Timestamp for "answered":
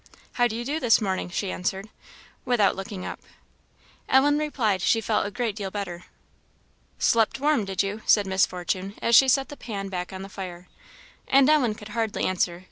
1.51-1.87